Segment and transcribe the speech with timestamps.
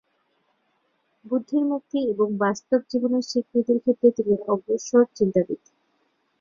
[1.25, 5.61] বুদ্ধির মুক্তি এবং বাস্তব জীবনের স্বীকৃতির ক্ষেত্রে তিনি অগ্রসর চিন্তাবিদ।